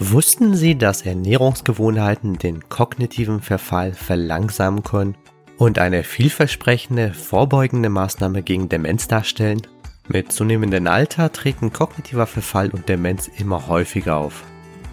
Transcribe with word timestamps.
Wussten 0.00 0.54
Sie, 0.54 0.78
dass 0.78 1.02
Ernährungsgewohnheiten 1.02 2.38
den 2.38 2.68
kognitiven 2.68 3.40
Verfall 3.40 3.92
verlangsamen 3.92 4.84
können 4.84 5.16
und 5.56 5.80
eine 5.80 6.04
vielversprechende 6.04 7.12
vorbeugende 7.12 7.88
Maßnahme 7.88 8.44
gegen 8.44 8.68
Demenz 8.68 9.08
darstellen? 9.08 9.60
Mit 10.06 10.30
zunehmendem 10.30 10.86
Alter 10.86 11.32
treten 11.32 11.72
kognitiver 11.72 12.28
Verfall 12.28 12.70
und 12.70 12.88
Demenz 12.88 13.26
immer 13.26 13.66
häufiger 13.66 14.18
auf. 14.18 14.44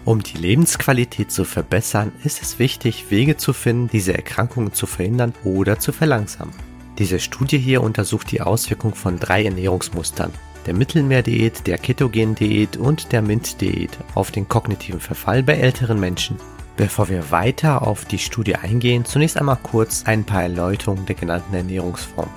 Um 0.04 0.24
die 0.24 0.38
Lebensqualität 0.38 1.30
zu 1.30 1.44
verbessern, 1.44 2.10
ist 2.24 2.42
es 2.42 2.58
wichtig, 2.58 3.04
Wege 3.08 3.36
zu 3.36 3.52
finden, 3.52 3.88
diese 3.88 4.12
Erkrankungen 4.12 4.72
zu 4.72 4.86
verhindern 4.86 5.34
oder 5.44 5.78
zu 5.78 5.92
verlangsamen. 5.92 6.54
Diese 6.98 7.20
Studie 7.20 7.58
hier 7.58 7.80
untersucht 7.80 8.32
die 8.32 8.40
Auswirkung 8.40 8.96
von 8.96 9.20
drei 9.20 9.44
Ernährungsmustern, 9.44 10.32
der 10.66 10.74
Mittelmeerdiät, 10.74 11.66
der 11.66 11.78
Ketogen-Diät 11.78 12.76
und 12.76 13.12
der 13.12 13.22
MINT-Diät 13.22 13.98
auf 14.14 14.30
den 14.30 14.48
kognitiven 14.48 15.00
Verfall 15.00 15.42
bei 15.42 15.54
älteren 15.54 16.00
Menschen. 16.00 16.36
Bevor 16.76 17.08
wir 17.08 17.30
weiter 17.30 17.86
auf 17.86 18.04
die 18.04 18.18
Studie 18.18 18.56
eingehen, 18.56 19.04
zunächst 19.04 19.38
einmal 19.38 19.58
kurz 19.62 20.02
ein 20.04 20.24
paar 20.24 20.42
Erläuterungen 20.42 21.06
der 21.06 21.14
genannten 21.14 21.54
Ernährungsform. 21.54 22.28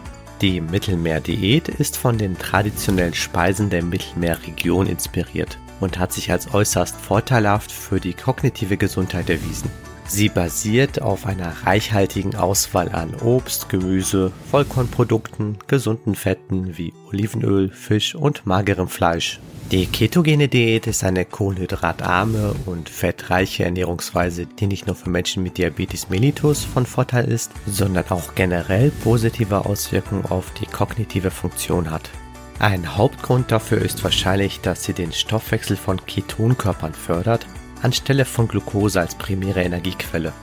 Die 0.42 0.62
Mittelmeerdiät 0.62 1.68
ist 1.68 1.98
von 1.98 2.18
den 2.18 2.38
traditionellen 2.38 3.14
Speisen 3.14 3.70
der 3.70 3.84
Mittelmeerregion 3.84 4.88
inspiriert 4.88 5.58
und 5.82 6.00
hat 6.00 6.14
sich 6.14 6.32
als 6.32 6.54
äußerst 6.54 6.96
vorteilhaft 6.96 7.72
für 7.72 8.00
die 8.00 8.14
kognitive 8.14 8.78
Gesundheit 8.78 9.30
erwiesen. 9.30 9.70
Sie 10.10 10.28
basiert 10.28 11.04
auf 11.04 11.28
einer 11.28 11.54
reichhaltigen 11.66 12.36
Auswahl 12.36 12.90
an 12.90 13.14
Obst, 13.24 13.70
Gemüse, 13.70 14.32
Vollkornprodukten, 14.50 15.60
gesunden 15.68 16.16
Fetten 16.16 16.76
wie 16.80 16.94
Olivenöl, 17.08 17.70
Fisch 17.70 18.16
und 18.16 18.48
magerem 18.48 18.88
Fleisch. 18.88 19.40
Die 19.70 19.86
ketogene 19.86 20.48
Diät 20.48 20.88
ist 20.88 21.04
eine 21.04 21.26
kohlenhydratarme 21.26 22.56
und 22.66 22.90
fettreiche 22.90 23.66
Ernährungsweise, 23.66 24.48
die 24.48 24.66
nicht 24.66 24.88
nur 24.88 24.96
für 24.96 25.12
Menschen 25.12 25.44
mit 25.44 25.60
Diabetes 25.60 26.10
mellitus 26.10 26.64
von 26.64 26.88
Vorteil 26.88 27.26
ist, 27.32 27.52
sondern 27.68 28.06
auch 28.10 28.34
generell 28.34 28.90
positive 29.04 29.64
Auswirkungen 29.68 30.26
auf 30.26 30.52
die 30.60 30.66
kognitive 30.66 31.30
Funktion 31.30 31.92
hat. 31.92 32.10
Ein 32.58 32.98
Hauptgrund 32.98 33.52
dafür 33.52 33.80
ist 33.80 34.04
wahrscheinlich, 34.04 34.60
dass 34.62 34.84
sie 34.84 34.94
den 34.94 35.14
Stoffwechsel 35.14 35.78
von 35.78 36.04
Ketonkörpern 36.04 36.96
fördert 36.96 37.46
anstelle 37.82 38.26
von 38.26 38.48
Glucose 38.48 39.00
als 39.00 39.16
primäre 39.16 39.64
Energiequelle. 39.64 40.34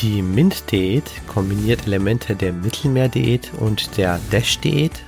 Die 0.00 0.22
MINT-Diät 0.22 1.10
kombiniert 1.26 1.86
Elemente 1.86 2.36
der 2.36 2.52
Mittelmeerdiät 2.52 3.50
und 3.58 3.96
der 3.96 4.20
DASH-Diät. 4.30 5.02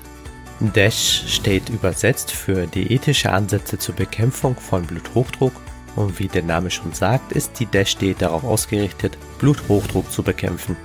DASH 0.61 1.25
steht 1.28 1.69
übersetzt 1.69 2.33
für 2.33 2.66
diätische 2.66 3.33
Ansätze 3.33 3.78
zur 3.78 3.94
Bekämpfung 3.94 4.56
von 4.56 4.84
Bluthochdruck 4.84 5.53
und 5.97 6.19
wie 6.19 6.28
der 6.28 6.42
Name 6.42 6.70
schon 6.70 6.92
sagt, 6.92 7.33
ist 7.33 7.61
die 7.61 7.66
DASH-Diät 7.66 8.20
darauf 8.20 8.42
ausgerichtet, 8.42 9.16
Bluthochdruck 9.38 10.11
zu 10.11 10.22
bekämpfen. 10.22 10.77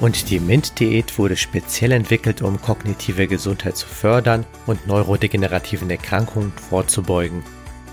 Und 0.00 0.30
die 0.30 0.40
MINT-Diät 0.40 1.18
wurde 1.18 1.36
speziell 1.36 1.92
entwickelt, 1.92 2.40
um 2.42 2.60
kognitive 2.60 3.26
Gesundheit 3.26 3.76
zu 3.76 3.86
fördern 3.86 4.46
und 4.66 4.86
neurodegenerativen 4.86 5.90
Erkrankungen 5.90 6.52
vorzubeugen. 6.52 7.42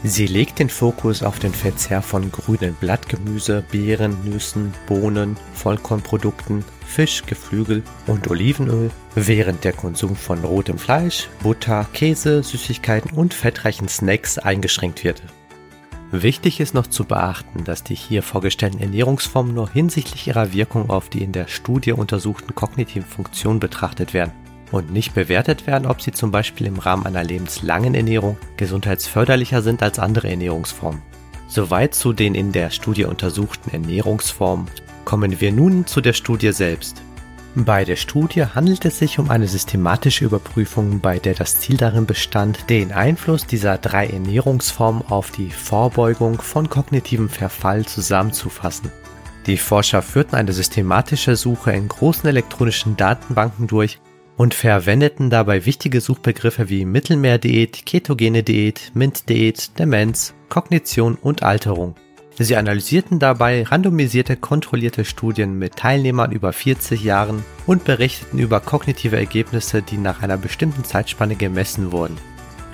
Sie 0.04 0.28
legt 0.28 0.60
den 0.60 0.70
Fokus 0.70 1.24
auf 1.24 1.40
den 1.40 1.54
Verzehr 1.54 2.04
von 2.04 2.32
grünen 2.32 2.76
Blattgemüse, 2.76 3.64
Beeren, 3.72 4.16
Nüssen, 4.24 4.74
Bohnen, 4.86 5.36
Vollkornprodukten, 5.54 6.64
Fisch, 6.86 7.24
Geflügel 7.26 7.82
und 8.06 8.30
Olivenöl, 8.30 8.92
während 9.16 9.64
der 9.64 9.74
Konsum 9.74 10.16
von 10.16 10.44
rotem 10.44 10.78
Fleisch, 10.78 11.30
Butter, 11.42 11.88
Käse, 11.94 12.44
Süßigkeiten 12.44 13.12
und 13.12 13.34
fettreichen 13.34 13.88
Snacks 13.88 14.38
eingeschränkt 14.38 15.04
wird. 15.04 15.24
Wichtig 16.12 16.60
ist 16.60 16.74
noch 16.74 16.88
zu 16.88 17.04
beachten, 17.04 17.64
dass 17.64 17.84
die 17.84 17.96
hier 17.96 18.24
vorgestellten 18.24 18.80
Ernährungsformen 18.80 19.54
nur 19.54 19.70
hinsichtlich 19.70 20.28
ihrer 20.28 20.54
Wirkung 20.54 20.90
auf 20.90 21.10
die 21.10 21.24
in 21.24 21.34
der 21.34 21.48
Studie 21.48 21.92
untersuchten 21.92 22.56
kognitiven 22.56 23.08
Funktionen 23.08 23.60
betrachtet 23.60 24.14
werden 24.14 24.32
und 24.72 24.92
nicht 24.92 25.14
bewertet 25.14 25.68
werden, 25.68 25.88
ob 25.88 26.02
sie 26.02 26.12
zum 26.12 26.32
Beispiel 26.32 26.68
im 26.68 26.80
Rahmen 26.80 27.06
einer 27.06 27.24
lebenslangen 27.24 27.96
Ernährung 27.96 28.38
gesundheitsförderlicher 28.58 29.62
sind 29.62 29.84
als 29.84 30.00
andere 30.00 30.30
Ernährungsformen. 30.30 31.02
Soweit 31.48 31.96
zu 31.96 32.14
den 32.14 32.36
in 32.36 32.52
der 32.52 32.72
Studie 32.72 33.06
untersuchten 33.06 33.70
Ernährungsformen. 33.72 34.68
Kommen 35.06 35.40
wir 35.40 35.52
nun 35.52 35.88
zu 35.88 36.02
der 36.02 36.14
Studie 36.14 36.52
selbst. 36.52 37.02
Bei 37.56 37.86
der 37.86 37.96
Studie 37.96 38.44
handelt 38.44 38.86
es 38.86 39.00
sich 39.00 39.18
um 39.18 39.32
eine 39.32 39.48
systematische 39.48 40.26
Überprüfung, 40.26 41.00
bei 41.00 41.18
der 41.18 41.34
das 41.34 41.60
Ziel 41.60 41.78
darin 41.78 42.06
bestand, 42.06 42.70
den 42.70 42.92
Einfluss 42.92 43.48
dieser 43.48 43.80
drei 43.80 44.08
Ernährungsformen 44.08 45.04
auf 45.08 45.32
die 45.32 45.50
Vorbeugung 45.50 46.40
von 46.40 46.70
kognitivem 46.70 47.30
Verfall 47.30 47.86
zusammenzufassen. 47.86 48.92
Die 49.48 49.58
Forscher 49.58 50.02
führten 50.02 50.36
eine 50.36 50.54
systematische 50.54 51.36
Suche 51.36 51.72
in 51.72 51.88
großen 51.88 52.30
elektronischen 52.30 52.98
Datenbanken 52.98 53.66
durch 53.66 54.00
und 54.38 54.54
verwendeten 54.54 55.30
dabei 55.30 55.66
wichtige 55.66 56.00
Suchbegriffe 56.00 56.70
wie 56.70 56.86
Mittelmeerdiät, 56.86 57.86
ketogene 57.86 58.44
Diät, 58.44 58.92
MINT-Diät, 58.94 59.78
Demenz, 59.80 60.34
Kognition 60.48 61.16
und 61.16 61.44
Alterung. 61.44 61.96
Sie 62.40 62.56
analysierten 62.56 63.18
dabei 63.18 63.64
randomisierte 63.64 64.38
kontrollierte 64.38 65.06
Studien 65.06 65.58
mit 65.58 65.76
Teilnehmern 65.76 66.32
über 66.32 66.54
40 66.54 67.04
Jahren 67.04 67.44
und 67.66 67.84
berichteten 67.84 68.38
über 68.38 68.60
kognitive 68.60 69.18
Ergebnisse, 69.18 69.82
die 69.82 69.98
nach 69.98 70.22
einer 70.22 70.38
bestimmten 70.38 70.84
Zeitspanne 70.84 71.36
gemessen 71.36 71.92
wurden. 71.92 72.18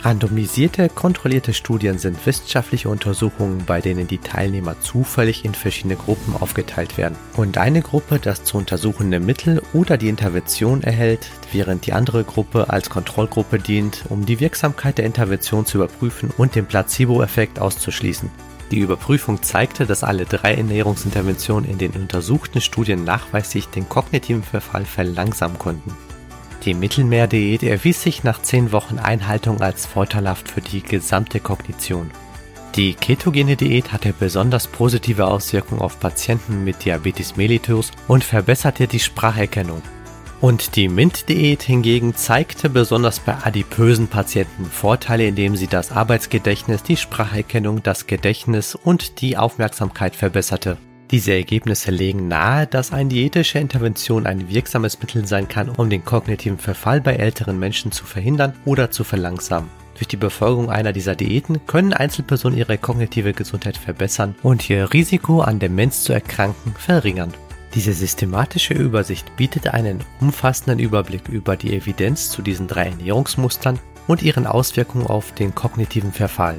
Randomisierte, 0.03 0.89
kontrollierte 0.89 1.53
Studien 1.53 1.97
sind 1.97 2.25
wissenschaftliche 2.25 2.89
Untersuchungen, 2.89 3.63
bei 3.65 3.79
denen 3.79 4.05
die 4.05 4.17
Teilnehmer 4.17 4.81
zufällig 4.81 5.45
in 5.45 5.53
verschiedene 5.53 5.95
Gruppen 5.95 6.35
aufgeteilt 6.35 6.97
werden 6.97 7.15
und 7.37 7.57
eine 7.57 7.81
Gruppe 7.81 8.19
das 8.19 8.43
zu 8.43 8.57
untersuchende 8.57 9.21
Mittel 9.21 9.61
oder 9.71 9.95
die 9.97 10.09
Intervention 10.09 10.83
erhält, 10.83 11.31
während 11.53 11.85
die 11.85 11.93
andere 11.93 12.25
Gruppe 12.25 12.69
als 12.69 12.89
Kontrollgruppe 12.89 13.59
dient, 13.59 14.03
um 14.09 14.25
die 14.25 14.41
Wirksamkeit 14.41 14.97
der 14.97 15.05
Intervention 15.05 15.65
zu 15.65 15.77
überprüfen 15.77 16.31
und 16.37 16.55
den 16.55 16.65
Placebo-Effekt 16.65 17.59
auszuschließen. 17.59 18.29
Die 18.71 18.79
Überprüfung 18.79 19.41
zeigte, 19.41 19.85
dass 19.85 20.03
alle 20.03 20.25
drei 20.25 20.55
Ernährungsinterventionen 20.55 21.69
in 21.69 21.77
den 21.77 21.91
untersuchten 21.91 22.59
Studien 22.59 23.05
nachweislich 23.05 23.67
den 23.69 23.87
kognitiven 23.87 24.43
Verfall 24.43 24.83
verlangsamen 24.83 25.57
konnten. 25.57 25.93
Die 26.65 26.73
Mittelmeerdiät 26.73 27.61
erwies 27.61 28.01
sich 28.01 28.23
nach 28.23 28.41
10 28.41 28.71
Wochen 28.71 28.97
Einhaltung 28.97 29.61
als 29.61 29.85
vorteilhaft 29.85 30.49
für 30.49 30.61
die 30.61 30.81
gesamte 30.81 31.41
Kognition. 31.41 32.09
Die 32.75 32.93
ketogene 32.93 33.55
Diät 33.55 33.91
hatte 33.91 34.13
besonders 34.13 34.67
positive 34.67 35.27
Auswirkungen 35.27 35.81
auf 35.81 35.99
Patienten 35.99 36.63
mit 36.63 36.85
Diabetes 36.85 37.35
mellitus 37.35 37.91
und 38.07 38.23
verbesserte 38.23 38.87
die 38.87 38.99
Spracherkennung. 38.99 39.81
Und 40.41 40.75
die 40.75 40.87
MINT-Diät 40.87 41.63
hingegen 41.63 42.15
zeigte 42.15 42.69
besonders 42.69 43.19
bei 43.19 43.35
adipösen 43.43 44.07
Patienten 44.07 44.65
Vorteile, 44.65 45.27
indem 45.27 45.55
sie 45.55 45.67
das 45.67 45.91
Arbeitsgedächtnis, 45.91 46.81
die 46.83 46.97
Spracherkennung, 46.97 47.83
das 47.83 48.07
Gedächtnis 48.07 48.75
und 48.75 49.21
die 49.21 49.37
Aufmerksamkeit 49.37 50.15
verbesserte. 50.15 50.77
Diese 51.11 51.33
Ergebnisse 51.33 51.91
legen 51.91 52.27
nahe, 52.27 52.65
dass 52.65 52.91
eine 52.91 53.09
diätische 53.09 53.59
Intervention 53.59 54.25
ein 54.25 54.49
wirksames 54.49 54.99
Mittel 54.99 55.27
sein 55.27 55.47
kann, 55.47 55.69
um 55.69 55.89
den 55.89 56.03
kognitiven 56.03 56.57
Verfall 56.57 57.01
bei 57.01 57.13
älteren 57.15 57.59
Menschen 57.59 57.91
zu 57.91 58.05
verhindern 58.05 58.53
oder 58.65 58.89
zu 58.89 59.03
verlangsamen. 59.03 59.69
Durch 59.95 60.07
die 60.07 60.17
Befolgung 60.17 60.71
einer 60.71 60.91
dieser 60.91 61.15
Diäten 61.15 61.65
können 61.67 61.93
Einzelpersonen 61.93 62.57
ihre 62.57 62.77
kognitive 62.77 63.33
Gesundheit 63.33 63.77
verbessern 63.77 64.35
und 64.41 64.67
ihr 64.69 64.91
Risiko 64.91 65.41
an 65.41 65.59
Demenz 65.59 66.03
zu 66.03 66.13
erkranken 66.13 66.73
verringern. 66.77 67.33
Diese 67.75 67.93
systematische 67.93 68.73
Übersicht 68.73 69.35
bietet 69.35 69.67
einen 69.67 70.03
umfassenden 70.19 70.79
Überblick 70.79 71.27
über 71.29 71.55
die 71.57 71.75
Evidenz 71.75 72.29
zu 72.29 72.41
diesen 72.41 72.67
drei 72.67 72.85
Ernährungsmustern 72.87 73.79
und 74.07 74.21
ihren 74.21 74.47
Auswirkungen 74.47 75.07
auf 75.07 75.31
den 75.31 75.55
kognitiven 75.55 76.11
Verfall. 76.11 76.57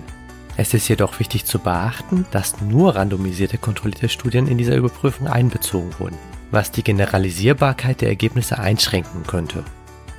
Es 0.57 0.73
ist 0.73 0.89
jedoch 0.89 1.19
wichtig 1.19 1.47
zu 1.47 1.59
beachten, 1.59 2.27
dass 2.31 2.61
nur 2.61 2.95
randomisierte 2.95 3.59
kontrollierte 3.59 4.09
Studien 4.09 4.47
in 4.47 4.59
dieser 4.59 4.77
Überprüfung 4.77 5.27
einbezogen 5.27 5.91
wurden, 5.99 6.17
was 6.51 6.71
die 6.71 6.85
Generalisierbarkeit 6.85 8.01
der 8.01 8.09
Ergebnisse 8.09 8.59
einschränken 8.59 9.25
könnte. 9.27 9.65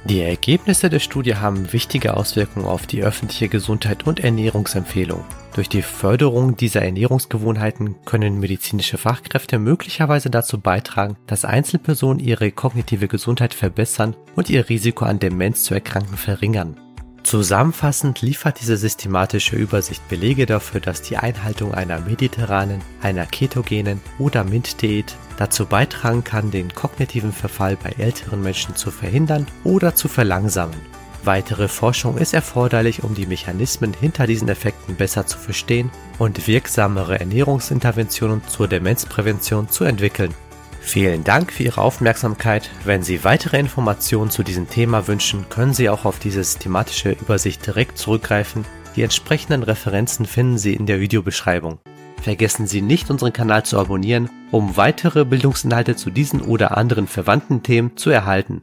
Die 0.04 0.22
Ergebnisse 0.22 0.90
der 0.90 1.00
Studie 1.00 1.36
haben 1.38 1.74
wichtige 1.74 2.16
Auswirkungen 2.16 2.68
auf 2.68 2.86
die 2.86 3.02
öffentliche 3.02 3.48
Gesundheit 3.48 4.06
und 4.06 4.20
Ernährungsempfehlungen. 4.20 5.26
Durch 5.56 5.68
die 5.68 5.82
Förderung 5.82 6.56
dieser 6.58 6.84
Ernährungsgewohnheiten 6.84 7.96
können 8.06 8.40
medizinische 8.40 9.00
Fachkräfte 9.00 9.58
möglicherweise 9.58 10.30
dazu 10.30 10.60
beitragen, 10.60 11.16
dass 11.26 11.46
Einzelpersonen 11.46 12.20
ihre 12.20 12.52
kognitive 12.52 13.08
Gesundheit 13.08 13.56
verbessern 13.56 14.16
und 14.36 14.50
ihr 14.50 14.70
Risiko 14.70 15.06
an 15.06 15.18
Demenz 15.18 15.64
zu 15.64 15.74
erkranken 15.74 16.18
verringern. 16.18 16.78
Zusammenfassend 17.26 18.22
liefert 18.22 18.62
diese 18.62 18.78
systematische 18.78 19.56
Übersicht 19.56 20.08
Belege 20.10 20.46
dafür, 20.46 20.80
dass 20.80 21.02
die 21.02 21.18
Einhaltung 21.18 21.74
einer 21.74 22.00
mediterranen, 22.00 22.84
einer 23.02 23.26
ketogenen 23.26 24.00
oder 24.20 24.44
MINT-Diät 24.44 25.16
dazu 25.36 25.66
beitragen 25.66 26.24
kann, 26.24 26.52
den 26.52 26.72
kognitiven 26.72 27.34
Verfall 27.34 27.78
bei 27.78 27.96
älteren 27.98 28.44
Menschen 28.44 28.76
zu 28.76 28.92
verhindern 28.92 29.48
oder 29.64 29.96
zu 29.96 30.08
verlangsamen. 30.08 30.78
Weitere 31.24 31.68
Forschung 31.68 32.20
ist 32.20 32.36
erforderlich, 32.36 33.04
um 33.04 33.16
die 33.16 33.26
Mechanismen 33.26 33.96
hinter 34.00 34.28
diesen 34.28 34.48
Effekten 34.48 34.96
besser 34.96 35.26
zu 35.26 35.40
verstehen 35.40 35.90
und 36.20 36.48
wirksamere 36.48 37.20
Ernährungsinterventionen 37.20 38.48
zur 38.48 38.68
Demenzprävention 38.68 39.68
zu 39.68 39.84
entwickeln. 39.84 40.32
Vielen 40.86 41.24
Dank 41.24 41.52
für 41.52 41.64
Ihre 41.64 41.82
Aufmerksamkeit. 41.82 42.70
Wenn 42.86 43.02
Sie 43.02 43.24
weitere 43.24 43.60
Informationen 43.60 44.30
zu 44.30 44.44
diesem 44.44 44.70
Thema 44.70 45.08
wünschen, 45.08 45.50
können 45.50 45.74
Sie 45.74 45.90
auch 45.90 46.06
auf 46.06 46.20
diese 46.20 46.44
systematische 46.44 47.12
Übersicht 47.12 47.66
direkt 47.66 47.98
zurückgreifen. 47.98 48.66
Die 48.96 49.02
entsprechenden 49.02 49.64
Referenzen 49.64 50.28
finden 50.28 50.60
Sie 50.60 50.74
in 50.74 50.86
der 50.86 51.00
Videobeschreibung. 51.00 51.80
Vergessen 52.22 52.68
Sie 52.68 52.82
nicht, 52.82 53.10
unseren 53.10 53.34
Kanal 53.34 53.66
zu 53.66 53.80
abonnieren, 53.80 54.30
um 54.52 54.78
weitere 54.78 55.26
Bildungsinhalte 55.26 55.96
zu 55.96 56.12
diesen 56.12 56.42
oder 56.42 56.78
anderen 56.78 57.08
verwandten 57.08 57.64
Themen 57.64 57.98
zu 57.98 58.12
erhalten. 58.12 58.62